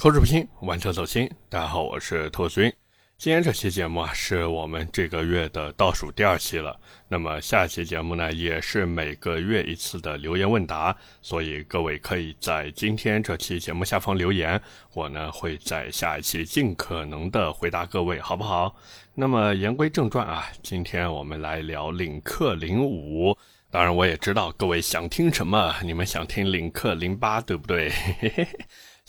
[0.00, 1.30] 口齿不清，玩车走心。
[1.50, 2.72] 大家好，我是兔子君。
[3.18, 6.74] 今天这期节目啊，是我们这个月的倒数第二期了。
[7.06, 14.58] 那么下期节目呢，也是每个月一次的留言问答，所以各位可以在今天这期节目下方留言，
[14.94, 18.74] 我呢会在下一期尽可能的回答各位，好不好？
[19.14, 23.36] 那么言归正传啊，今天我们来聊领克零五。
[23.70, 27.90] 当然，我也知道各位想听什么，你们想听领克零八，对不对？
[27.90, 28.48] 嘿嘿嘿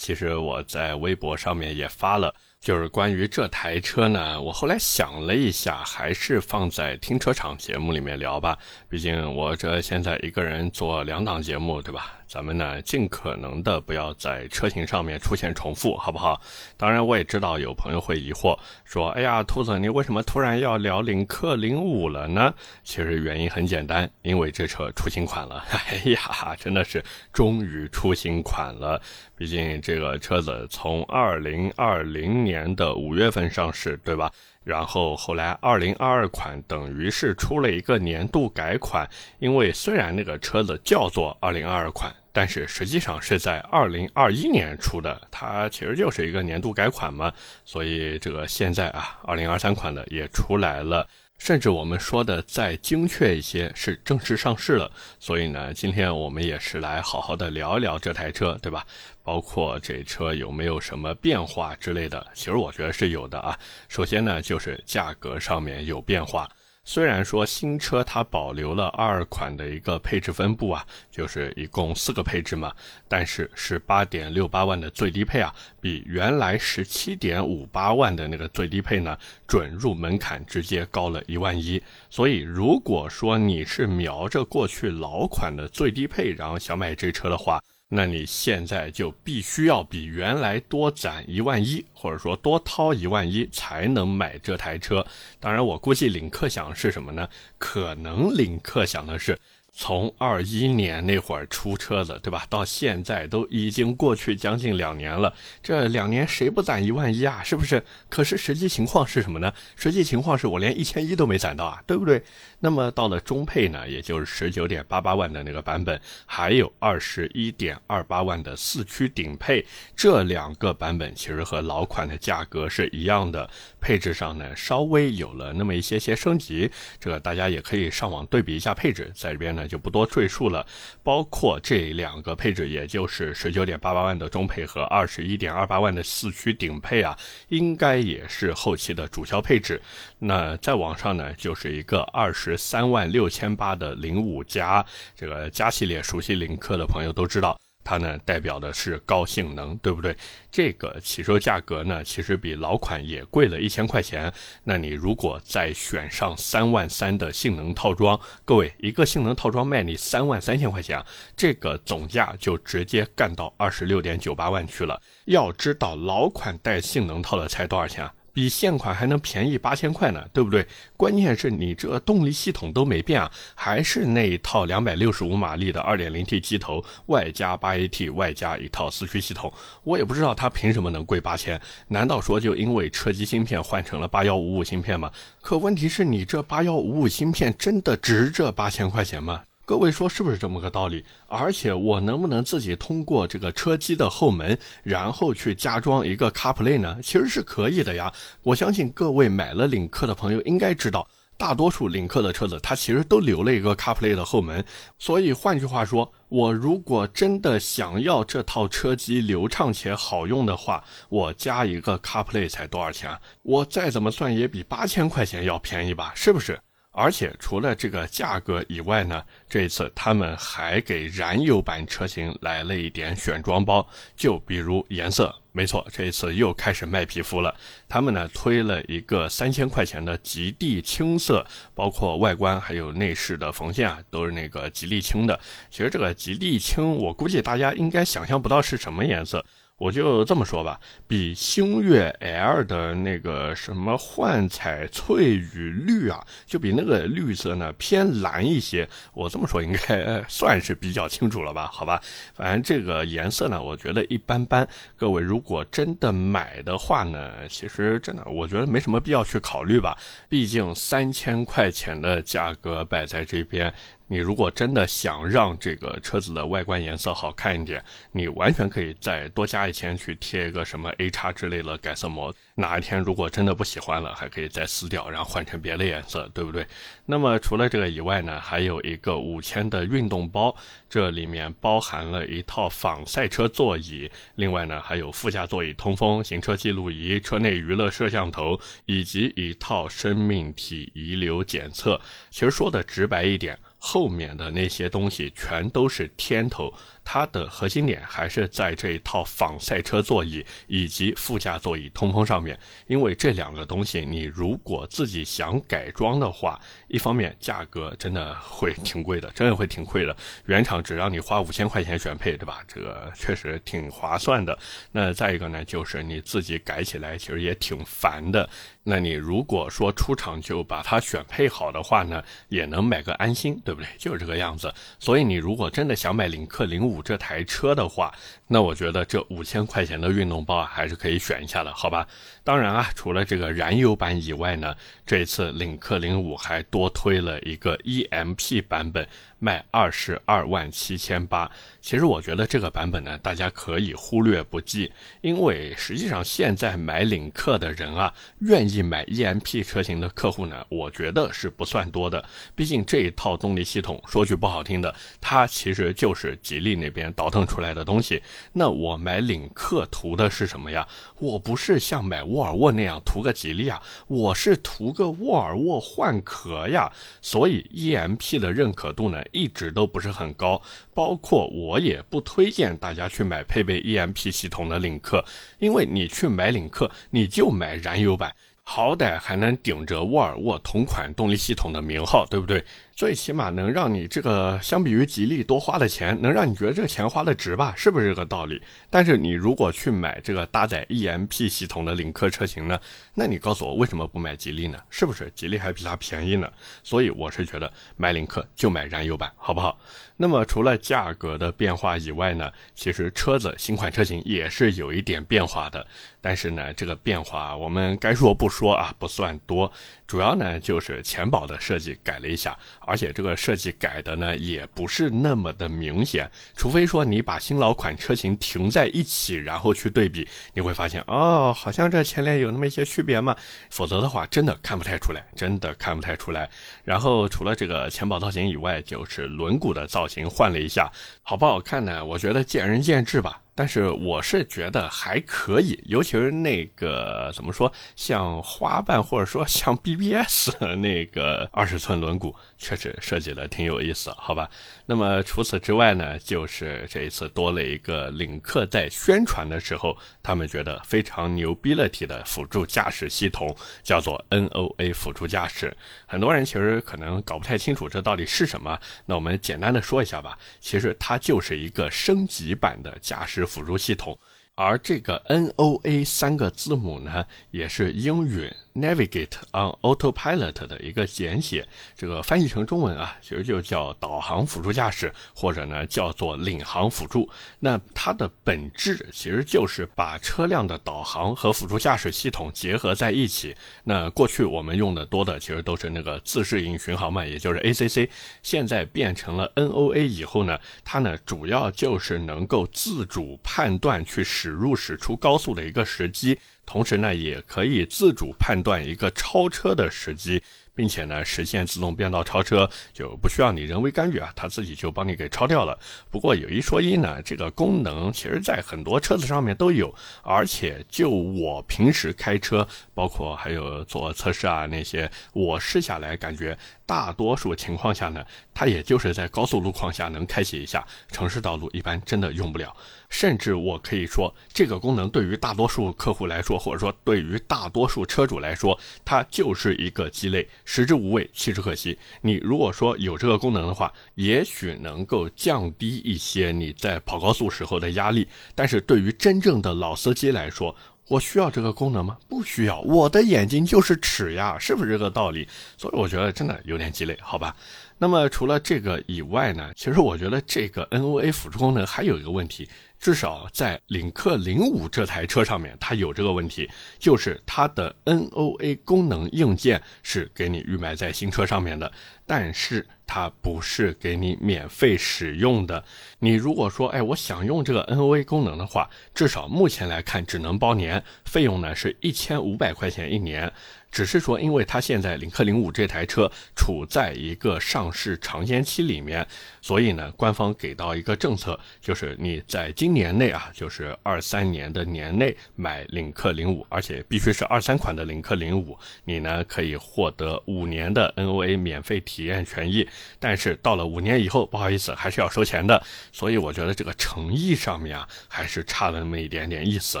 [0.00, 4.40] 其实我在微博上面也发了，就是关于这台车呢。
[4.40, 8.56] 我后来想了一下，还是放在停车场节目里面聊吧。
[8.88, 12.12] 毕竟我这现在一个人做两档节目，对吧？
[12.26, 16.40] 咱们呢，尽可能的不要在车型上面出现重复，好不好？
[16.78, 25.64] 当然，我也知道有朋友会疑惑，说：“哎呀，兔子，你为什么突然要聊领克零五了呢？”其实原因很简单，因为这车出新款了。
[25.90, 29.02] 哎呀，真的是终于出新款了。
[29.40, 34.30] 毕竟这个车子从二零二零年的五月份上市，对吧？
[34.64, 42.14] 然后后来二零二二款等于是出了一个年度改款，因为虽然那个车子叫做二零二二款。
[42.32, 47.32] 但是实际上是在二零二一年出的，它其实就是一个年度改款嘛，
[47.64, 51.04] 所以这个现在啊，二零二三款的也出来了，
[51.38, 54.88] 甚至我们说的再精确一些，是正式上市了。
[55.18, 58.86] 所以呢，今天我们也是来好好的聊一聊这台车，对吧？
[59.22, 63.58] 包括这车有没有什么变化之类的，其实我觉得是有的啊。
[63.88, 66.48] 首先呢，就是价格上面有变化。
[66.82, 72.72] 虽然说新车它保留了二款的一个配置分布啊，就是一共四个配置嘛，
[73.06, 81.80] 但是是八点六八万的最低配啊，比原来十七点五八万的那个最低配呢，准入门槛直接高了一万一。
[82.08, 95.04] 所以如果说你是瞄着过去老款的最低配，然后想买这车的话，那你现在就必须要比原来多攒一万一，或者说多掏一万一才能买这台车。
[95.40, 97.28] 当然，我估计领克想是什么呢？
[97.58, 99.36] 可能领克想的是。
[99.82, 102.44] 从二一年那会儿出车子，对吧？
[102.50, 105.32] 到现在都已经过去将近两年了，
[105.62, 107.42] 这两年谁不攒一万一啊？
[107.42, 107.82] 是不是？
[108.10, 109.50] 可是实际情况是什么呢？
[109.76, 112.22] 实际情况是我连一千一都没攒到啊，对不对？
[112.58, 119.64] 那么到了中配呢，也就是十九点八八万的那个版本，还有二十一点二八万的四驱顶配，
[119.96, 123.48] 这两个版本其实和老款的价格是一样的，
[123.80, 129.66] 配置上呢稍微有了那么一些些升级，这个大家也可以上网对比一下配置，在这边呢。
[129.70, 130.66] 就不多赘述了，
[131.04, 137.16] 包括这两个配置，也就是十九点八八万的中配和二十一点二八万的四驱顶配啊，
[137.48, 139.80] 应该也是后期的主销配置。
[140.18, 147.56] 那再往上呢，就是一个二十三万六千八的零五加，这个加系列熟悉领克的朋友都知道。
[147.82, 150.16] 它呢代表的是高性能，对不对？
[150.50, 154.32] 这个起售价格呢，其实比老款也贵了一千块钱。
[154.64, 161.02] 那你如果再选上三万三的性能套装，各位一个性能套装卖你三万三千块钱，
[161.36, 165.00] 这个总价就直接干到二十六点九八万去了。
[165.24, 168.14] 要知道老款带性能套的才多少钱啊？
[168.32, 170.66] 比现款还能便宜八千块呢，对不对？
[170.96, 179.52] 关键是你这动力系统都没变啊，还是那一套两百六十五马力的二点零 T 机头，外加八 AT，外加一套四驱系统。
[179.84, 181.60] 我也不知道它凭什么能贵八千？
[181.88, 185.10] 难道说就因为车机芯片换成了八幺五五芯片吗？
[185.40, 189.42] 可问题是你这八幺五五芯片真的值这八千块钱吗？
[189.70, 191.04] 各位说是不是这么个道理？
[191.28, 196.98] 而且我能不能自己通过这个车机的后门，然后去加装一个 CarPlay 呢？
[197.04, 198.12] 其实是可以的呀。
[198.42, 201.06] 我相信各位买了领克的朋友应该知道，
[201.38, 204.64] 大多数领克的车子它其实都留了一个 CarPlay 的后门。
[204.98, 213.16] 所以换句话说，我如果真的想要这套车机流畅且好用的话，我加一个 CarPlay 才多少钱？
[213.44, 216.10] 我再怎么算也比八千块钱要便宜吧？
[216.16, 216.58] 是不是？
[216.92, 223.86] 而且除了这个价格以外呢，这一次他们还给燃油版车型来了一点选装包，
[224.16, 227.54] 就比如颜色，没错，这一次又开始卖皮肤了。
[227.88, 235.38] 他们呢推了一个三千块钱的极地青色，包括外观还有内饰的缝线啊，都是那个极地青的。
[235.70, 239.44] 其实这个极地青，我估计大家应该想象不到是什么颜色。
[239.80, 240.78] 我就这么说吧，
[241.08, 248.86] 比星越 L 的那个什么幻彩翠羽绿啊，就比那个绿色呢偏蓝一些。
[249.14, 251.66] 我这么说应该算是比较清楚了吧？
[251.72, 251.98] 好吧，
[252.34, 254.68] 反正这个颜色呢，我觉得一般般。
[254.98, 259.96] 各位如果真的买的话呢，其实真的我觉得没什么必要去考虑吧。
[260.28, 263.72] 毕竟三千块钱的价格摆在这边。
[264.12, 267.80] 你如果真的想让这个车子的外观颜色好看一点，
[268.10, 272.34] 你完全可以再多加一千去贴一个什么 A 叉之类的改色膜。
[272.56, 276.66] 哪一天如果真的不喜欢了，还可以再撕掉，然后换成别的颜色，对不对？
[277.06, 280.52] 那么除了这个以外呢，还有一个五千的运动包，
[280.88, 292.00] 这里面包含了一套仿赛车座椅，另外呢还有副驾座椅通风、行车记录仪、车内娱乐摄像头，以及一套生命体遗留检测。
[292.28, 293.56] 其实说的直白一点。
[293.80, 296.72] 后面的那些东西全都是添头，
[297.12, 302.56] 它的核心点还是在这一套仿赛车座椅以及副驾座椅通风上面。
[302.86, 310.16] 因为这两个东西，你如果自己想改装的话，一方面价格真的会挺贵的，真的会挺贵的。
[310.46, 312.62] 原厂只让你花五千块钱选配，对吧？
[312.68, 314.56] 这个确实挺划算的。
[314.92, 318.48] 那再一个呢，就是你自己改起来其实也挺烦的。
[318.84, 323.88] 那你如果说出厂就把它选配好的话呢，也能买个安心，对不对？
[323.98, 324.72] 就是这个样子。
[325.00, 328.14] 所以你如果真的想买领克零五这台车的话，
[328.52, 332.04] 那我觉得这五千块钱的运动包啊，还是可以选一下的，好吧？
[332.42, 334.74] 当然啊，除了这个燃油版以外呢，
[335.06, 339.06] 这一次领克零五还多推了一个 EMP 版本。
[339.42, 341.50] 卖二十二万七千八，
[341.80, 344.92] 其实我觉得这个版本呢，大家可以忽略不计，
[345.22, 352.22] 因为实际上现在买领克的人啊，愿意买 EMP 车型的客户呢，我觉得是不算多的。
[352.54, 358.22] 毕竟这一套动力系统，说句不好听的，它其实就是吉利那边倒腾出来的东西。
[358.52, 360.86] 那我买领克图的是什么呀？
[361.18, 366.90] 我不是像买沃尔沃那样图个吉利啊，我是图个沃尔沃换壳呀。
[367.20, 369.22] 所以 EMP 的认可度呢？
[369.32, 370.60] 一直都不是很高，
[370.94, 375.24] 包括我也不推荐大家去买配备 EMP 系统的领克，
[375.58, 382.64] 因为你去买领克，你就买燃油版，好歹还能顶着沃尔沃同款动力系统的名号，对不对？
[383.00, 387.72] 最起码能让你这个相比于吉利多花的钱，能让你觉得这个钱花的值吧？
[387.74, 388.60] 是不是这个道理？
[388.90, 392.78] 但是你如果去买这个搭载 EMP 系统的领克车型呢？
[393.14, 394.78] 那你告诉我为什么不买吉利呢？
[394.90, 396.52] 是不是吉利还比它便宜呢？
[396.82, 399.80] 所以我是觉得买领克就买燃油版，好不好？
[400.18, 405.86] 那么除了价格的变化以外呢，其实车子新款车型也是有一点变化的。
[406.20, 409.72] 但是呢，这个变化我们该说不说啊，不算多。
[410.06, 412.58] 主要呢就是前保的设计改了一下。
[412.90, 423.36] 而且这个设计改的呢，也不是那么的明显，除非说你把新老款车型停在一起，然后去对比，你会发现哦，好像这前脸有那么一些区别嘛，
[423.70, 426.50] 否则的话真的看不太出来，真的看不太出来。
[426.82, 430.90] 然后除了这个前保造型以外，就是轮毂的造型换了一下，
[431.22, 432.04] 好不好看呢？
[432.04, 433.40] 我觉得见仁见智吧。
[433.54, 444.48] 但是我是觉得还可以，尤其是那个怎么说，像花瓣或者说像 BBS 那个二十寸轮毂，确实设计的挺有意思，好吧？
[444.90, 455.76] 那么除此之外呢，就是这一次多了一个领克在宣传的时候，他们觉得非常牛逼了体的辅助驾驶系统，叫做 NOA 辅助驾驶。
[456.06, 458.76] 很多人其实可能搞不太清楚这到底是什么，
[459.06, 460.36] 那我们简单的说一下吧。
[460.60, 463.46] 其实它就是一个升级版的驾驶。
[463.46, 464.18] 辅助系统，
[464.56, 468.52] 而这个 NOA 三个字母呢，也是英语。
[468.74, 477.28] Navigate on Autopilot 的一个简写，这个翻译成中文啊，其实就叫导航辅助驾驶，或者呢叫做领航辅助。
[477.58, 483.56] 那它的本质其实就是把车辆的导航和辅助驾驶系统结合在一起。
[483.84, 488.08] 那过去我们用的多的其实都是那个自适应巡航嘛，也就是 ACC。
[488.42, 496.38] 现在变成了 NOA 以后呢，它呢主要就是能够自主判断去驶入驶出高速的一个时机。
[496.64, 500.42] 同时呢，也可以自主判断一个超车的时机。
[500.72, 505.78] 并且呢，实现自动变道超车就不需要你人为干预啊，它自己就帮你给超掉了。
[506.10, 516.56] 不过有一说一呢，这个功能其实在很多车子上面都有，而且就我平时开车，包括还有做测试啊那些，我试下来感觉，
[516.90, 522.76] 大多数情况下呢，它也就是在高速路况下能开启一下，城市道路一般真的用不了。
[523.08, 530.48] 甚至我可以说，这个功能对于大多数客户来说，或者说对于大多数车主来说，它就是一个鸡肋。
[530.64, 531.96] 食之无味，弃之可惜。
[532.22, 538.26] 你如果说有这个功能的话，也许能够降低一些你在跑高速时候的压力。
[538.56, 540.74] 但是对于真正的老司机来说，
[541.10, 542.16] 我需要这个功能吗？
[542.28, 542.80] 不需要。
[542.82, 545.48] 我的眼睛就是尺呀，是不是这个道理？
[545.76, 547.56] 所以我觉得真的有点鸡肋，好吧。
[547.98, 552.68] 那么除了这个以外呢，其实我觉得这个 NOA 辅助功能还有一个问题。
[553.00, 561.90] 至少在领克零五这台车上面，它有这个问题，就是它的 NOA 功能硬件是给你预埋在新车上面的，
[562.24, 562.86] 但是。
[563.12, 565.82] 它不是给你免费使用的。
[566.20, 573.52] 你如果说，哎，我想用这个 NOA 功能的话，至少目前来看只能包年，费用呢是一千五百块钱一年。
[573.90, 579.26] 只是说，因为它现在领克零五这台车处在一个上市尝鲜期里面，
[579.60, 592.88] 所以呢，官方给到一个政策，就是你在今年内啊，就是二三年的年内买领克零五，而且必须是二三款的领克零五，你呢可以获得五年的 NOA 免费体验权益。
[593.18, 595.82] 但是到了五年以后，不好意思，还是要收钱的。
[596.12, 600.00] 所以我觉得这个诚意上面啊，还是差了那么一点点意思。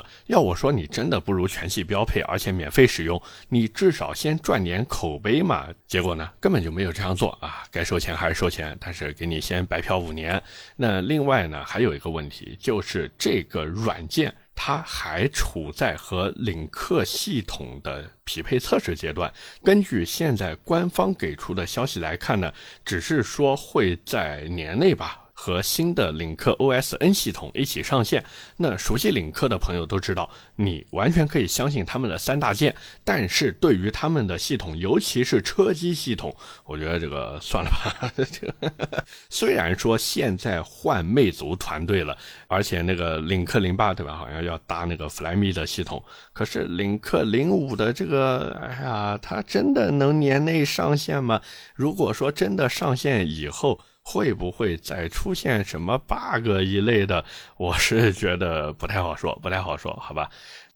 [0.28, 3.68] 要我说，你真的不如全系标配，而且免费使用，你。
[3.80, 7.64] 至少先赚点口碑嘛，结果呢根本就没有这样做啊！
[7.72, 10.42] 该收钱还是收钱，但是给你先白嫖五年。
[10.76, 19.32] 那另外呢还有一个问题，就是这个软件它还处在和领克系统的匹配测试阶段。
[19.64, 22.52] 根据现在官方给出的消息来看呢，
[22.84, 25.24] 只是说会在年内吧。
[25.40, 28.22] 和新的领克 OS N 系统一起上线，
[28.58, 32.76] 那熟悉领克的朋友都知道，你完全可以相信他们的三大件。
[33.04, 38.12] 但是对于他们的系统，尤其是车机系统，我觉得这个算了吧。
[39.30, 42.14] 虽然说现在换魅族团队了，
[42.46, 46.04] 而且那个领克零八对吧，好像要搭那个 Flyme 的系统，
[46.34, 51.40] 可是领克零五的这个，哎呀，它真的能年内上线吗？
[51.74, 53.80] 如果说真的上线以后，
[54.12, 57.24] 会不会再出现什么 bug 一类的？
[57.56, 60.28] 我是觉得不太好说，不太好说，好吧。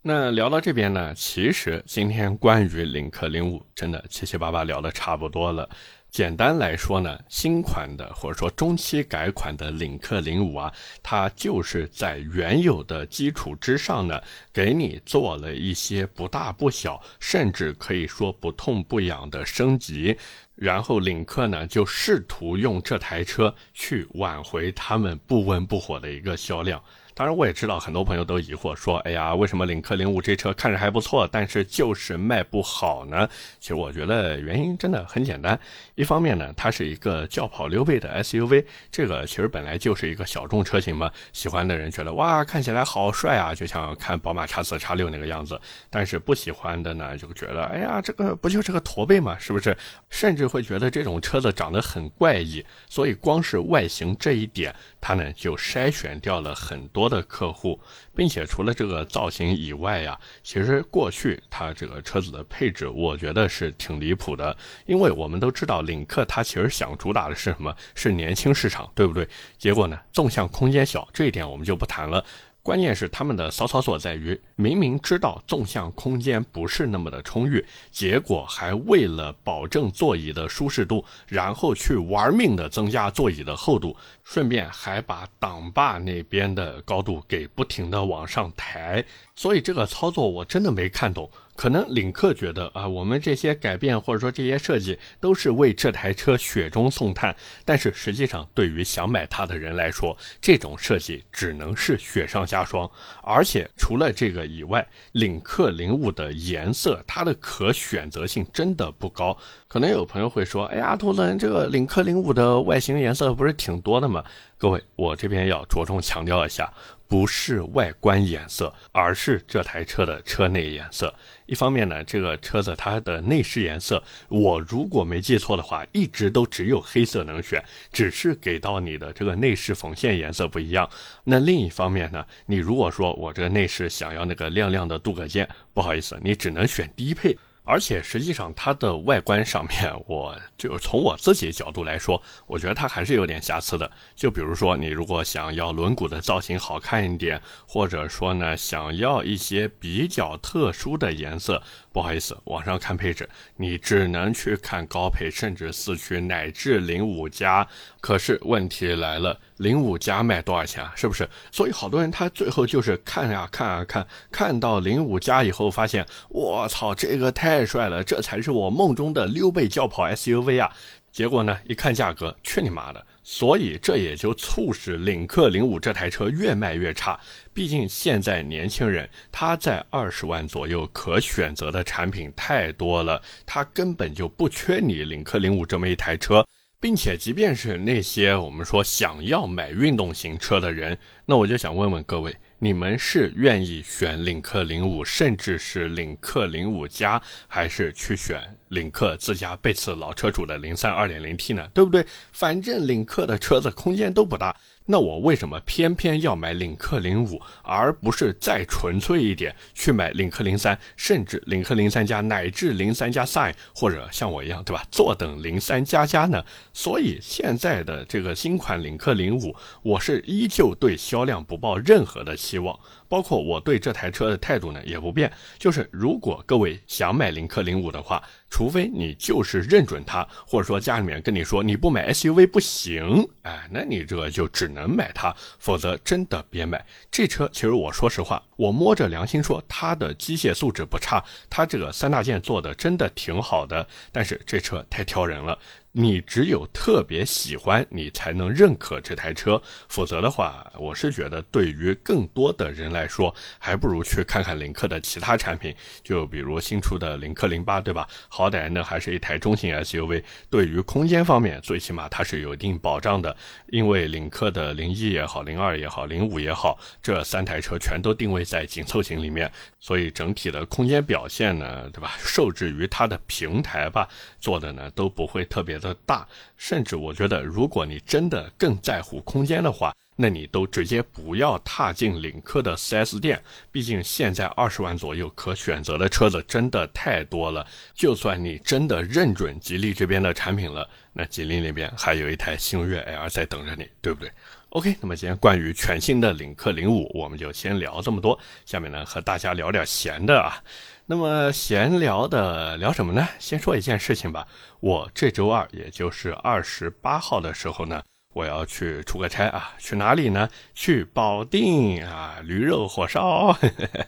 [0.03, 5.69] 那聊到这边呢，其实今天关于领克零五，真的七七八八聊的差不多了。
[6.11, 10.73] 简单来说呢，新款的或者说中期改款的领克零五啊，
[11.03, 14.23] 它就是在原有的基础之上呢，
[14.53, 20.17] 给你做了一些不大不小，甚至可以说不痛不痒的升级。
[20.55, 26.83] 然后领克呢就试图用这台车去挽回他们不温不火的一个销量。
[27.17, 33.29] 当然，我也知道很多朋友都疑惑说：“哎呀，为什么领克零五这车看着还不错，但是就是卖不好呢？”
[33.61, 35.57] 其实我觉得原因真的很简单。
[35.95, 41.09] 一方面呢，它是一个轿跑溜背的 SUV，这个其实本来就是一个小众车型嘛。
[41.33, 45.61] 喜欢的人觉得哇，看起来好帅啊，就像看宝马叉四、叉六那个样子。
[45.89, 49.77] 但是不喜欢的呢，就觉得哎呀，这个不就是个驼背嘛，是不是？
[50.11, 52.65] 甚至会觉得这种车子长得很怪异。
[52.89, 57.04] 所以光是外形这一点，它呢就筛选掉了很多。
[57.05, 57.79] 多的客户，
[58.17, 64.57] 并且除了这个造型以外呀，其实过去它这个车子的配置，我觉得是挺离谱的。
[64.87, 67.77] 因为我们都知道，领克它其实想主打的是什么？
[67.95, 69.29] 是年轻市场，对不对？
[69.59, 72.25] 结果呢，纵向空间小，这一点我们就不谈了。
[72.65, 83.95] 关键是他们的骚操作在于，明明知道纵向空间不是那么的充裕，结果还为了保证座椅的舒适度，然后去玩命的增加座椅的厚度，
[84.25, 89.05] 顺便还把挡把那边的高度给不停的往上抬。
[89.37, 91.31] 所以这个操作我真的没看懂。
[91.57, 97.35] 可能领克觉得啊，我们这些改变或者说这些设计都是为这台车雪中送炭，
[97.65, 102.91] 但是实际上对于想买它的人来说，这种设计只能是雪上加霜。
[103.23, 109.39] 而且除了这个以外，领克零五的颜色它的可选择性真的不高。
[109.75, 114.25] 可能有朋友会说，哎呀，兔子，这个领克零五的外形颜色不是挺多的吗？
[114.57, 116.73] 各位，我这边要着重强调一下。
[117.09, 121.13] 不是外观颜色，而是这台车的车内颜色。
[121.47, 127.63] 一方面呢，这个车子它的内饰颜色，我如果没记错的话，一直都只有黑色能选，
[127.93, 130.89] 只是给到你的这个内饰缝线颜色不一样。
[131.25, 137.37] 那另一方面呢，你如果说我这个内饰想要那个亮亮的镀铬件，不好意思，你只能选低配。
[137.65, 143.91] 而且实际上，它的外观上面，我就从我自己角度来说，我觉得它还是有点瑕疵的。
[144.15, 151.63] 就比如说，你如果想要轮毂的造型好看一点，或者说呢，想要一些比较特殊的颜色。
[151.95, 157.65] 不好意思，网上看配置，你只能去看高配，甚至四驱，乃至零五加。
[158.01, 160.93] 可是问题来了，零五加卖多少钱啊？
[160.97, 161.29] 是不是？
[161.53, 170.75] 所以好多人他最后就是看呀看啊看，看到零五加以后，发现我操，这个太帅了，这才是我梦中的溜背轿跑 SUV 啊！
[171.13, 173.07] 结果呢，一看价格，去你妈的！
[173.25, 177.19] 所以这也就促使领克零五这台车越卖越差。
[177.53, 186.47] 毕竟现在年轻人他在二十万左右可选择的产品太多了，他根本就不缺你领克零五这么一台车。
[186.81, 198.41] 并且即便是那些我们说想要买运动型车的人，那我就想问问各位，你们是愿意选领克零五，甚至是领克零五加，还是去选？
[198.69, 201.69] 领克自家背刺老车主的零三二点零 T 呢？
[201.75, 202.07] 对不对？
[202.33, 204.57] 反正领克的车子空间都不大。
[204.87, 214.85] 那我为什么偏偏要买领克零五，而不是再纯粹一点去买领克零三，甚至领克零三加乃至零三加 Sign，或者像我一样，对吧？
[214.91, 216.45] 坐等零三加加呢？
[216.75, 222.79] 所以现在的这个新款领克零五，我是依旧对销量不抱任何的希望。
[223.09, 237.49] 包括我对这台车的态度呢也不变，就是如果各位想买领克零五的话，除非你就是认准它，或者说家里面跟你说你不买 SUV 不行，哎，那你这个就只能买它，否则真的别买这车。
[237.53, 245.59] 其实我说实话，我摸着良心说，它的机械素质不差，它这个三大件做的真的挺好的，但是这车太挑人了。
[245.97, 258.09] 你只有特别喜欢，你才能认可这台车，否则的话，我是觉得对于更多的人来说，还不如去看看领克的其他产品，就比如新出的领克零八，对吧？
[258.29, 263.37] 好歹呢还是一台中型 SUV，对于空间方面，最起码它是有一定保障的。
[263.69, 272.17] 因为领克的零一也好，零二也好，零五也好，这三台车全都定位在紧凑型里面，所以整体的空间表现呢， 对吧？
[272.19, 274.09] 受制于它的平台吧，
[274.41, 275.75] 做的呢都不会特别。
[275.75, 283.43] 的大，甚至我觉得，如果你真的更在乎空间的话，那你都直接不要踏进领克的 4S 店。
[283.73, 287.67] 毕竟现在二十万左右可选择的车子真的太多了。
[287.93, 294.31] 就算你真的认准吉利这边的产品了，那吉利那边还有一台星越 L 在等着你，对不对
[294.75, 298.37] ？OK，那么今天关于全新的领克零五，我们就先聊这么多。
[298.67, 300.61] 下面呢，和大家聊点闲的啊。
[301.07, 303.29] 那么闲聊的聊什么呢？
[303.39, 304.49] 先说一件事情吧。
[304.81, 308.03] 我这周二，也就是二十八号的时候呢。
[308.35, 310.49] 我要去出个差啊，去哪里呢？
[310.75, 313.57] 去保定啊，驴肉火烧。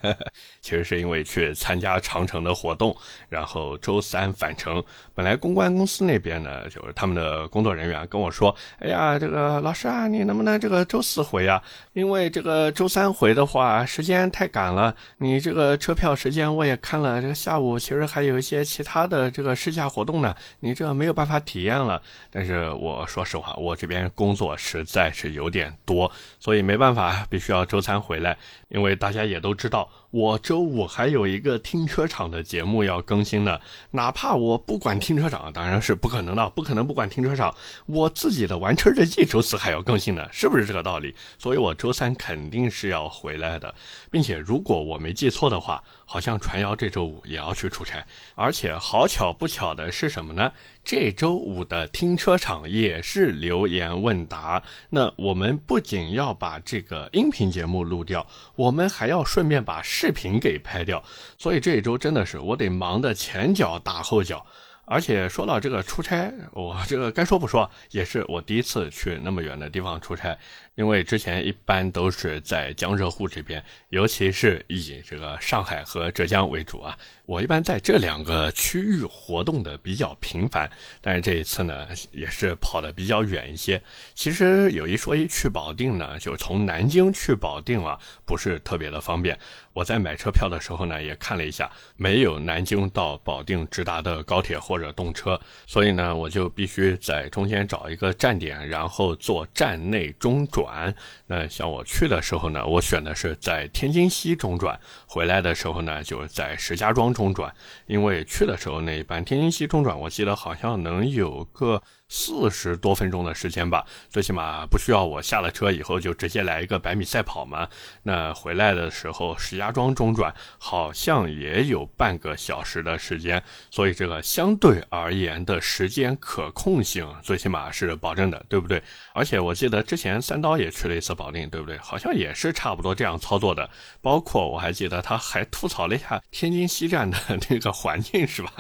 [0.61, 2.95] 其实是因为去参加长城的活动，
[3.28, 4.83] 然后周三返程。
[5.14, 11.62] 本来公关公司那边呢，就是他们的工作人员跟我说：“哎呀，这个老师啊，你能不能这个周四回啊？
[11.92, 14.92] 因为这个周三回的话，时间太赶了。
[15.18, 22.02] 你这个车票时间我也看了，这个下午其实还有一些其他的这个试驾活动呢，你这没有办法体验了。
[22.28, 24.10] 但是我说实话，我这边。
[24.17, 28.37] 工作实在是有点多，所以没办法，必须要周三回来。
[28.69, 33.58] 因为大家也都知道，我周五还有一个停车场的节目要更新呢。
[33.90, 37.54] 哪怕我不管停车场，当然是不可能的，不可能不管停车场。
[37.86, 41.14] 我自己的玩车日记周四还要更新呢，是不是这个道理？
[41.38, 43.75] 所以我周三肯定是要回来的，
[44.10, 48.04] 并且如果我没记错的话，好像传谣这周五也要去出差。
[48.34, 50.52] 而且好巧不巧的是什么呢？
[50.84, 54.62] 这周五的停车场也是留言问答。
[54.90, 58.25] 那我们不仅要把这个音频节目录掉。
[58.54, 61.02] 我们还要顺便把视频给拍掉，
[61.39, 64.45] 所以这一周真的是我得忙得前脚打后脚。
[64.85, 70.37] 而且说到这个出差，我这个该说不说，也是我第一次去那么远的地方出差。
[70.76, 76.97] 因为之前一般都是在江浙沪这边，尤其是以这个上海和浙江为主啊。
[77.25, 83.82] 我一般在这两个区域活动的比较频繁，但是这一次呢，也是跑的比较远一些。
[84.15, 89.36] 其实有一说一，去保定呢，就从南京去保定啊，不是特别的方便。
[89.73, 100.66] 我在买车票的时候呢，也看了一下，没有南京到保定直达的高铁或者动车，所以呢，我就必须在中间找一个站点，然后坐站内中转。
[100.67, 100.93] 转，
[101.29, 107.54] 那像我去的时候呢，我选的是在天津西中转，回来的时候呢，就在石家庄中转。
[107.86, 111.82] 因为去的时候那一班天津西中转，我记得好像能有个。
[112.08, 117.69] 四十多分钟的时间吧，最起码不需要我下了车以后就直接来一个百米赛跑嘛。
[118.04, 123.42] 那回来的时候，石家庄中转好像也有半个小时的时间，
[123.73, 128.80] 所以这个相对而言的时间可控性最起码是保证的，对不对？
[129.12, 131.76] 而且我记得之前三刀也去了一次保定，对不对？
[131.78, 133.69] 好像也是差不多这样操作的。
[134.00, 138.52] 包括我还记得他还吐槽了一下天津西站的那个环境，是吧？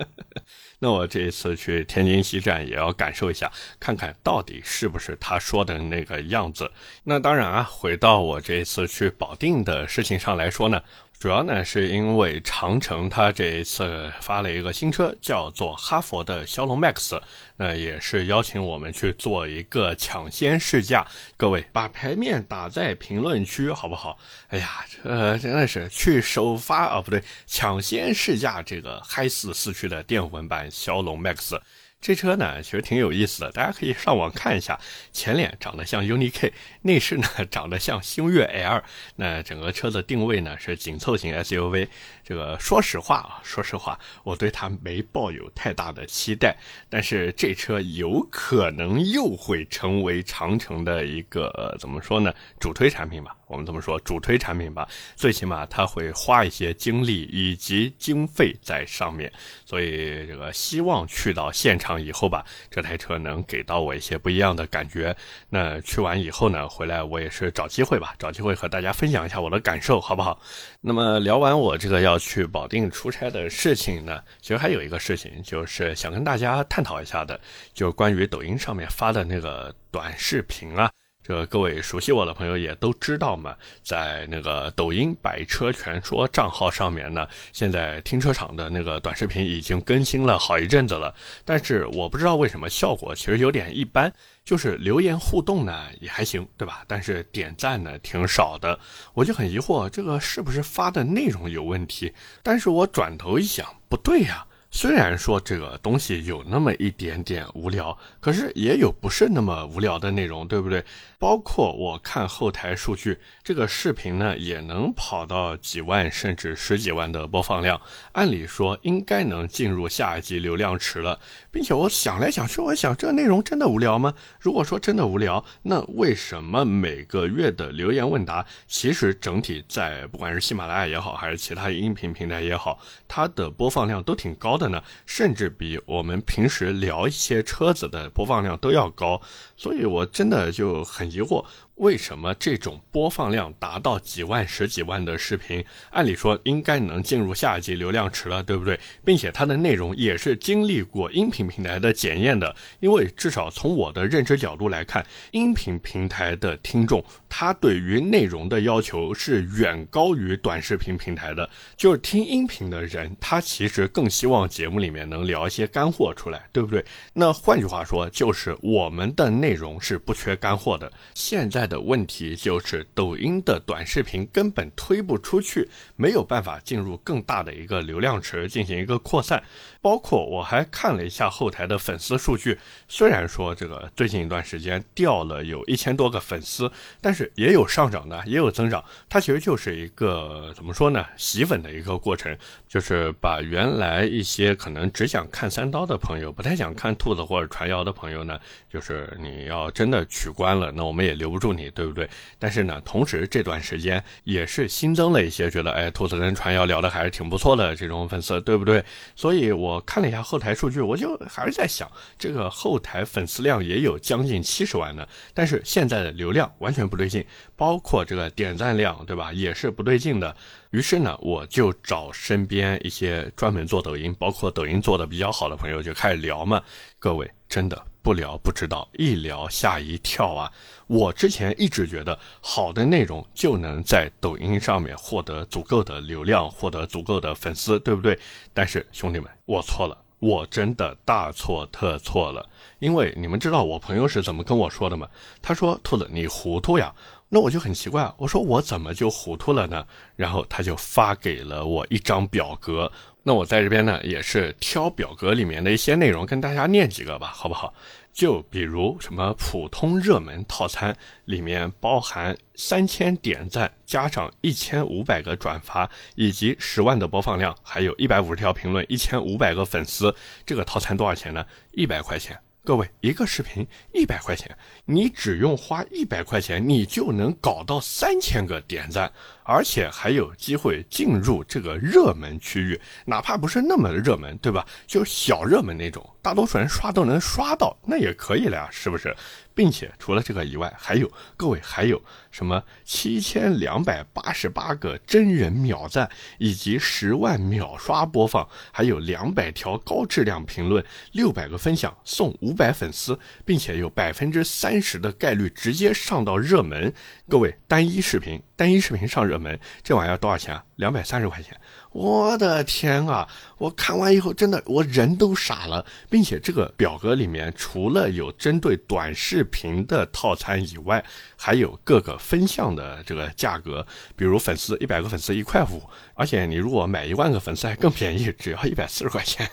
[0.82, 6.70] 那我这一次去天津西站也要感受一下，看看到底是不是他说的那个样子。
[7.04, 10.82] 那当然啊，回到我这一次去保定的事情上来说呢。
[11.20, 17.20] 主要呢，是因为长城它这一次发了一个新车，叫做哈佛的骁龙 Max，
[17.58, 21.06] 那也是邀请我们去做一个抢先试驾。
[21.36, 24.16] 各位把牌面打在评论区好不好？
[24.48, 31.60] 哎呀，这真的是去首发啊，不对，抢先试驾这个嗨四四驱的电混版骁龙 Max。
[32.00, 34.80] 这车呢，其实挺有意思的，大家可以上网看一下。
[35.12, 38.82] 前脸长得像 UNI K，内饰呢 长得像星越 L。
[39.16, 41.88] 那整个车的定位呢是紧凑型 SUV。
[42.24, 46.56] 这个说实话啊，说实话，我对它没抱有太大的期待。
[46.88, 52.32] 但是这车有可能又会成为长城的一个怎么说呢？
[52.58, 53.36] 主推产品吧。
[53.50, 59.30] 我们这么说，主推产品吧，最起码他会花一些精力以及经费在上面，
[59.66, 65.14] 所以这个希望去到现场以后吧，这台车能给到我一些不一样的感觉。
[65.48, 70.40] 那去完以后呢，回来我也是找机会吧，找机会和大家分享一下我的感受，好不好？
[70.80, 77.40] 那么聊完我这个要去保定出差的事情呢，其实还有一个事情，就是想跟大家探讨一下的，
[77.74, 80.88] 就关于抖音上面发的那个短视频啊。
[81.30, 91.14] 这各位熟悉我的朋友也都知道嘛，在那个抖音“百车全说”账号上面呢，现在停车场的那个短视频已经更新了好一阵子了，
[91.44, 94.12] 但是我不知道为什么效果其实有点一般，
[94.44, 96.82] 就是留言互动呢也还行，对吧？
[96.88, 98.76] 但是点赞呢挺少的，
[99.14, 102.12] 我就很疑惑，这个是不是发的内容有问题？
[102.42, 104.48] 但是我转头一想，不对呀。
[104.72, 110.84] 虽然说这个东西有那么一点点无聊，可是也有不是那么无聊的内容，对不对？
[111.18, 117.80] 包括我看后台数据，这个视频呢也能跑到几万甚至十几万的播放量，
[118.12, 121.18] 按理说应该能进入下一级流量池了。
[121.50, 124.14] 并且我想来想去，我想这内容真的无聊吗？
[124.38, 134.82] 如果说真的无聊，那为什么每个月的留言问答，其实整体在不管是喜马拉雅也好，还是其他音频平台也好，它的播放量都挺高的呢？
[135.06, 139.20] 甚至比我们平时聊一些车子的播放量都要高，
[139.56, 141.44] 所以我真的就很疑惑。
[141.80, 148.78] 为什么这种播放量达到几万、十几万的视频，按理说应该能进入下一级流量池了，对不对？
[149.02, 161.48] 并且它的内容也是经历过音频平台的检验的，因为至少从我的认知角度来看，音频平台的听众他对于内容的要求是远高于短视频平台的。
[161.78, 166.84] 就是听音频的人，他其实更希望节目里面能聊一些干货出来，对不对？
[167.14, 170.92] 那换句话说，就是我们的内容是不缺干货的。
[171.14, 171.69] 现在。
[171.70, 179.42] 的问题就是抖音的短视频根本推不出去，没有办法进入更大的一个流量池进行一个扩散。
[179.82, 188.84] 包括我还看了一下后台的粉丝数据，虽然说这个最近一段时间掉了有一千多个粉丝，但是也有上涨的，也有增长。
[189.08, 192.36] 它其实就是一个怎么说呢，洗粉的一个过程，
[192.68, 198.38] 就是把原来一些可能只想看三刀的朋友，不太想看兔子或者传谣的朋友呢，
[198.68, 202.06] 就是你要真的取关了，那我们也留不住你，对不对？
[202.38, 208.84] 但是呢，同时这段时间也是新增了一些觉得，哎，兔子跟传谣聊的还是挺不错的这种粉丝，对不对？
[209.16, 209.69] 所以我。
[209.70, 220.34] 我看了一下后台数据，我就还是在想，这个后台粉丝量也有将近七十万呢，但是现在的流量完全不对劲，包括这个点赞量，对吧，也是不对劲的。
[220.70, 226.62] 于是呢，我就找身边一些专门做抖音，包括抖音做的比较好的朋友，就开始聊嘛。
[226.98, 230.50] 各位真的不聊不知道，一聊吓一跳啊！
[230.86, 238.16] 我之前一直觉得好的内容就能在抖音上面获得足够的流量，获得足够的粉丝，对不对？
[238.54, 242.48] 但是兄弟们，我错了，我真的大错特错了。
[242.78, 245.08] 因为你们知道我朋友是怎么跟我说的吗？
[245.42, 246.94] 他说：“兔子，你糊涂呀。”
[247.32, 249.86] 那我就很奇怪，我说我怎么就糊涂了呢？
[250.16, 252.90] 然后他就发给了我一张表格。
[253.22, 257.74] 那我在这边呢，也是挑表格里面的一些内容跟大家念几个吧，好不好？
[258.12, 271.44] 就比如什么普通热门套餐里面包含三千点赞，加上一千五百个转发，以及十万的播放量，还有一百五十条评论，一千五百个粉丝，这个套餐多少钱呢？
[271.72, 272.36] 一百块钱。
[272.62, 274.54] 各位，一个视频一百块钱，
[274.84, 279.10] 你只用花一百块钱，你就能搞到三千个点赞，
[279.42, 284.66] 而且还有机会进入这个热门区域，哪怕不是那么热门，对吧？
[284.86, 289.14] 就小热门那种，大多数人刷都能刷到，那也可以了呀，是不是？
[289.52, 292.00] 并且除了这个以外，还有各位还有
[292.30, 306.94] 什么七千两百八十八个真人秒赞，以及十万秒刷播放，还有两百条高质量评论，六百个分享送五百粉丝，并且有百分之三十的概率直接上到热门。
[307.28, 310.62] 各位单一视频，单一视频上热门，这玩意儿多少钱啊？
[310.76, 311.58] 两百三十块钱。
[311.92, 313.26] 我的天啊！
[313.56, 321.02] 我看完以后，真的我人都傻了，并且这个表格里面除了有针对短视频的套餐以外，
[321.38, 329.48] 还有各个分项的这个价格，比如粉丝一百个粉丝一块五，而且你如果买一万个粉丝还更便宜，只要一百四十块钱。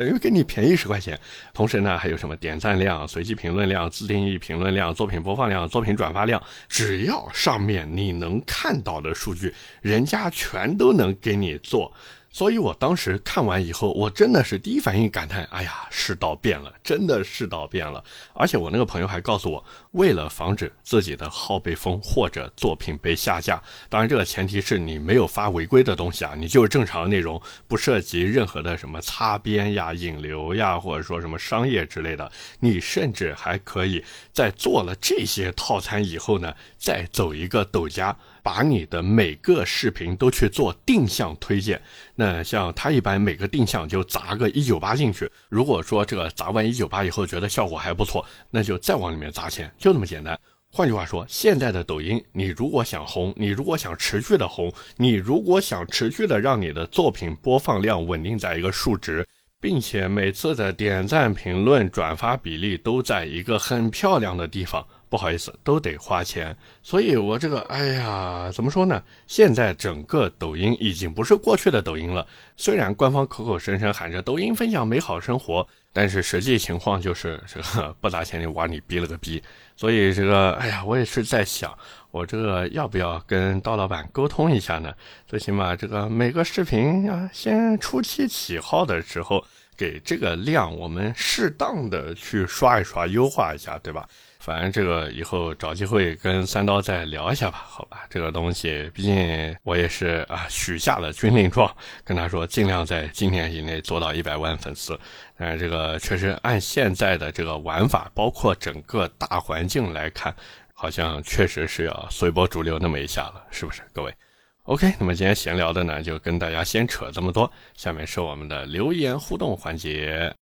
[0.00, 1.20] 等于给你便宜十块钱。
[1.52, 11.92] 同时呢，还有什么点赞量、随机评论量、自定义评论量、作品播放量、作品转发量，只要上面你能看到的数据，人家全都能给你做。
[12.32, 18.02] 所以我当时看完以后，我真的是第一反应感叹：哎呀，世道变了，真的世道变了。
[18.32, 32.30] 而且我那个朋友还告诉我，为了防止自己的号被封或者作品被下架，当然这个前提是你没有发违规的东西啊，你就是正常内容，不涉及任何的什么擦边呀、引流呀，或者说什么商业之类的。
[32.60, 38.16] 你甚至还可以在做了这些套餐以后呢，再走一个抖加。
[38.42, 41.80] 把你的每个视频都去做定向推荐，
[42.14, 45.30] 那像他一般每个定向就砸个一九八进去。
[45.48, 50.38] 如果说这个砸完一九八以后觉得效果还不错，那就再往里面砸钱，就那么简单。
[50.72, 59.26] 换句话说，现在的抖音，你如果想红，你如果想持续的红，你如果想持续的让你的作品播放量稳定在一个数值，
[59.60, 64.86] 并且每次的点赞、评论、转发比例都在一个很漂亮的地方。
[65.10, 69.02] 不好意思，都得花钱，所以我这个，哎呀，怎么说呢？
[69.26, 72.24] 现在整个抖音已经不是过去的抖音了。
[72.56, 79.42] 虽然官方口口声声喊着抖音分享美好生活，但是实际情况就是这个不砸钱就往你逼了个逼。
[79.76, 81.76] 所以这个，哎呀，我也是在想，
[82.12, 84.94] 我这个要不要跟刀老板沟通一下呢？
[85.26, 89.44] 最起码这个每个视频啊，先初期起号的时候，
[89.76, 94.08] 给这个量我们适当的去刷一刷，优化一下，对吧？
[94.40, 98.06] 反正这个以后找机会跟三刀再聊一下吧，好吧？
[98.08, 101.70] 这个东西毕竟我也是啊许下了军令状，
[102.02, 104.98] 跟他说尽量在今年以内做到一百万粉丝。
[105.36, 110.34] 但是这个确实按现在的这个玩法，包括整个大环境来看，
[110.72, 113.82] 好像确实是要随波逐流那么一下了，是不是？
[113.92, 114.14] 各位
[114.62, 120.34] ，OK，那么今天闲聊的呢，就跟大家先扯这么多，下面是我们的留言互动环节。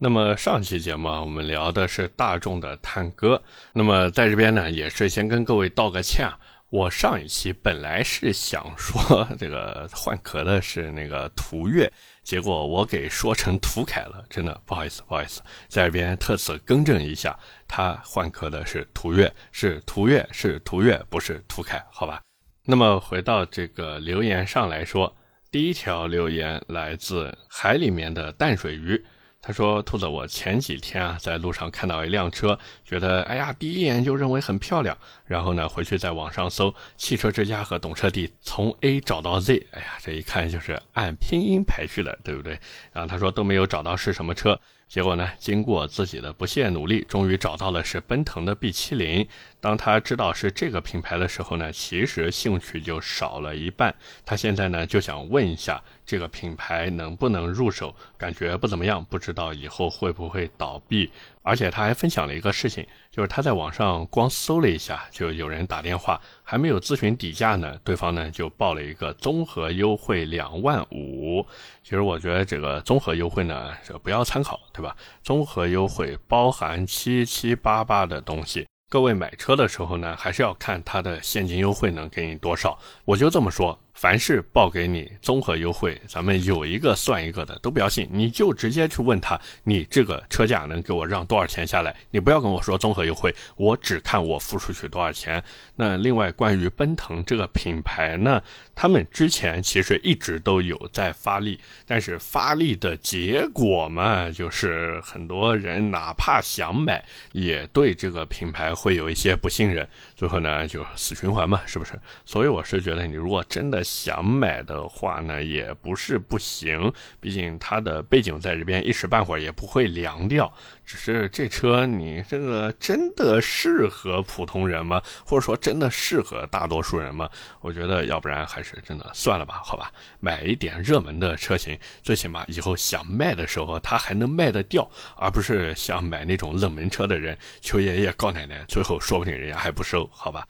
[0.00, 3.42] 那么上期节目啊，我们聊的是大众的探歌。
[3.72, 6.38] 那么在这边呢，也是先跟各位道个歉啊。
[6.70, 11.90] 我上一期本来是想说这个换壳的是那个途岳，
[12.22, 22.20] 结果我给说成途凯了，真的不好意思，不好意思，在这边特此更正一下，他换壳的是途岳，是途岳，是途岳，不是途凯，好吧？
[22.64, 25.16] 那么回到这个留言上来说，
[25.50, 29.04] 第一条留言来自海里面的淡水鱼。
[29.40, 34.96] 他说：“兔子，我前几天啊，在路上看到一辆车，觉得哎呀，第一眼就认为很漂亮。
[35.24, 42.58] 然后呢，回去在网上搜汽车之家和懂车帝，从 A 找到 Z，哎呀，这一看就是按拼音排序的，对不对？
[42.92, 45.30] 然后他说都没有找到是什么车。”结果呢？
[45.38, 49.28] 经过自己的不懈努力，终于找到了是奔腾的 B70。
[49.60, 53.94] 当他知道是这个品牌的时候呢，其实兴趣就少了一半。
[54.24, 57.94] 他现在呢就想问一下，这个品牌能不能入手？
[58.16, 61.10] 感觉不怎么样，不知道以后会不会倒闭。
[61.42, 71.44] 而且他还分享了一个事情，就是他在网上光搜了一下，就有人打电话，还没有咨询底价呢，对方呢就报了一个综合优惠两万五。
[71.82, 74.96] 其实我觉得这个综合优惠呢，这不要参考，对吧？
[75.22, 78.66] 综合优惠包含七七八八的东西。
[78.90, 82.78] 各位买车的时候呢，还是要看他的现金优惠能给你多少。
[83.04, 83.78] 我就这么说。
[84.00, 91.92] 凡是报给你综合优惠，咱们有一个算一个的，都不要信，你就直接去问他，你这个车价能给我让多少钱下来？
[92.12, 95.42] 你不要跟我说综合优惠，我只看我付出去多少钱。
[95.74, 98.40] 那另外关于奔腾这个品牌呢，
[98.72, 111.92] 他们之前其实一直都有在发力，但是发力的结果嘛，就是很多人哪怕想买，也对这个品牌会有一些不信任，最后呢就死循环嘛，是不是？
[112.24, 113.78] 所以我是觉得，你如果真的。
[113.84, 120.52] 想买的话呢，也不是不行，毕竟它的背景在这边，一时半会儿也不会凉掉。
[120.88, 125.02] 只是这车你这个真的适合普通人吗？
[125.26, 127.28] 或者说真的适合大多数人吗？
[127.60, 140.48] 我觉得要不然还是真的算了吧，好吧，买一点热门的车型，最起码以后想卖的时候它还能卖得掉，而不是想买那种冷门车的人求爷爷告奶奶，最后说不定人家还不收，好吧。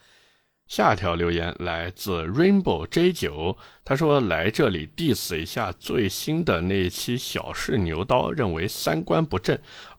[0.69, 9.59] 下条留言来自 Rainbow J 九，他说来这里 diss 一下最新的那一期小试牛刀，认为三观不正，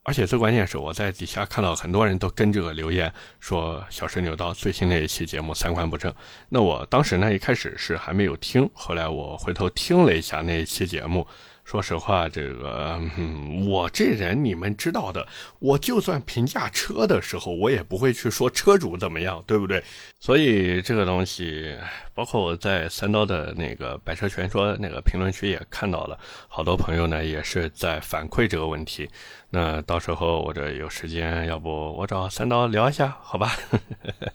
[0.10, 6.12] 而且最关键是我在底下看到很多人都跟这个留言说小神牛刀最新那一期节目三观不正。
[6.50, 11.28] 那我当时呢一开始是还没有听，后来我回头听了一下那一期节目。
[11.70, 15.28] 说实话，这个嗯我这人你们知道的，
[15.60, 19.84] 我就算评价车的时候，我也不会去说车主怎么样，对不对？
[20.20, 21.78] 所以这个东西，
[22.16, 29.08] 包括我在三刀的那个百车全说那个评论区也看到了，好多朋友呢也是在反馈这个问题。
[29.52, 33.52] 那到时候我这有时间，要不我找三刀聊一下，好吧？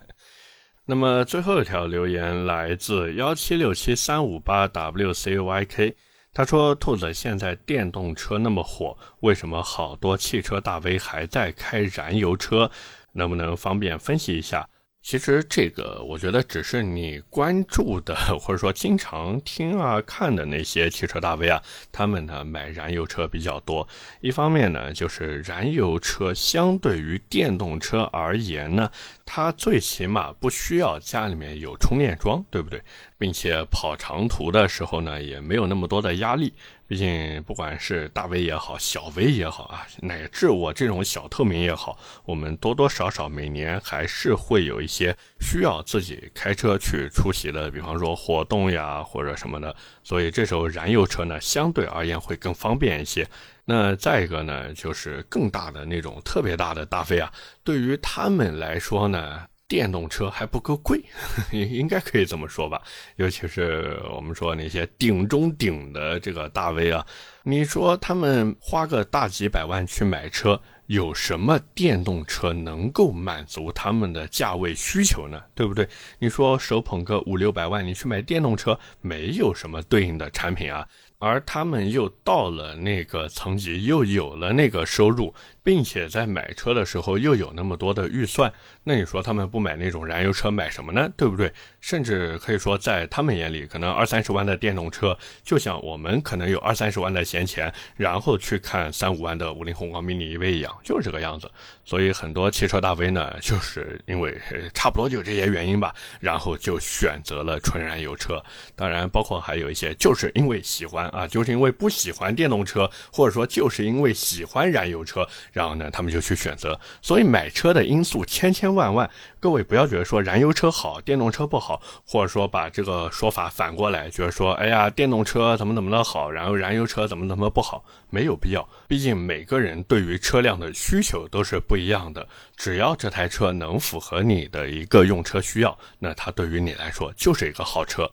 [0.87, 5.94] 那么最后一条留言来自幺七六七三五八 wcyk。
[6.35, 12.70] 他说：“兔子，现在电动车那么火，为什么好多汽车大 V 还在开燃油车？
[13.12, 14.68] 能不能方便分析一下？”
[15.01, 23.87] 其实这个，我觉得只是你关注的，或者说经常听啊看的那些汽车大 V 啊，他们呢买燃油车比较多。
[24.23, 28.90] 一方面呢，就是燃油车相对于电动车而言呢，
[29.27, 32.83] 它最起码不需要家里面有充电桩，对不对？
[33.16, 36.53] 并且跑长途的时候呢，也没有那么多的压力。
[36.87, 49.74] 毕竟，不管是大 V 也好，小 V 也好啊，乃至我这种小透明也好，我们多多少少每年还是会有一些需要自己开车去出席的，比方说活动呀或者什么的。
[50.03, 53.27] 所以这时候燃油车呢，相对而言会更方便一些。
[53.64, 57.33] 那再一个呢，就是更大的那种特别大的大 V 啊，
[57.64, 59.46] 对于他们来说呢。
[59.66, 61.03] 电动车还不够贵，
[61.53, 62.83] 应该可以这么说吧。
[63.16, 67.05] 尤其是我们说那些顶中顶的这个大 V 啊，
[67.42, 75.40] 你说他们花个大几百万去买车，有什么电动车能够满足他们的价位需求呢？
[75.55, 75.88] 对不对？
[76.18, 80.87] 你说手捧个五六百万，你去买电动车，没有什么对应的产品啊。
[81.18, 91.11] 而他们又到了那个层级，又有了那个收入，并且在买车的时候又有那么多的预算，那你说他们不买那种燃油车买什么呢？
[91.16, 91.50] 对不对？
[91.81, 101.50] 甚至可以说，在他们眼里，可能二三十万的电动车，就像我们可能有二三十万的闲钱，然后去看三五万的五菱宏光 mini EV 一样，就是这个样子。
[101.85, 104.37] 所以很多汽车大 V 呢，就是因为
[104.73, 108.42] 差不多就这些原因吧，然后就选择了纯燃油车。
[108.75, 111.05] 当然，包括还有一些就是因为喜欢。
[111.14, 116.81] 啊，就是因为不喜欢电动车，或者说就是因为喜欢燃油车，然后呢，他们就去选择。
[117.03, 128.68] 所以买车的因素千千万万，各位不要觉得说燃油车好，电动车不好，或者说把这个说法反过来，觉得说，哎呀，电动车怎么怎么的好，然后燃油车怎么怎么不好，没有必要。
[128.87, 138.09] 毕竟每个人对于车辆的需求都是不一样的，只要这台车能符合你的一个用车需要，那它对于你来说就是一个好车。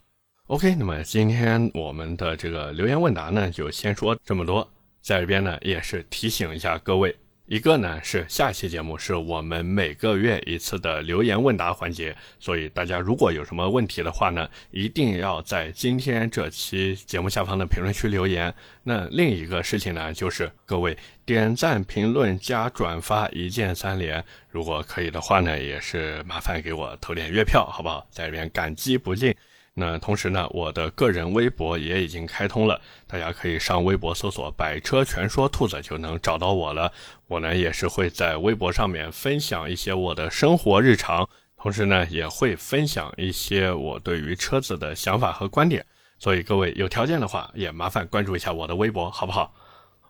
[0.48, 4.68] OK，那么今天我们的这个留言问答呢，就先说这么多。
[5.02, 7.16] 在这边呢，也是提醒一下各位，
[7.52, 18.56] 一个呢是下期节目是我们每个月一次的留言问答环节，所以大家如果有什么问题的话呢，一定要在今天这期节目下方的评论区留言。
[18.84, 28.08] 那另一个事情呢，就是各位点赞、评论加转发一键三连，如果可以的话呢，也是麻烦给我投点月票，好不好？
[28.10, 29.36] 在这边感激不尽。
[29.74, 36.92] 那同时呢，我的个人微博也已经开通了，大家可以上微博搜索“百车全说兔子”就能找到我了。
[37.28, 45.86] 我呢也是会在微博上面分享一些我的生活日常，同时呢也会分享一些我对于车子的想法和观点。
[46.20, 49.56] 所以各位有条件的话，也麻烦关注一下我的微博，好不好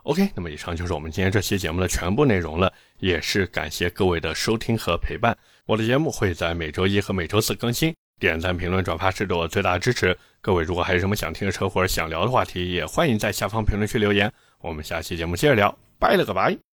[0.03, 5.37] ？OK，那么以上就是我们今天这期节目的全部内容了，也是感谢各位的收听和陪伴。
[5.67, 8.00] 我的节目会在每周一和每周四更新。
[8.21, 10.15] 点赞、评论、转发是对我最大的支持。
[10.41, 14.31] 各位如果还有什么想听的车或者想聊的话题，也欢迎在下方评论区留言。
[14.59, 16.70] 我们下期节目接着聊，拜了个拜。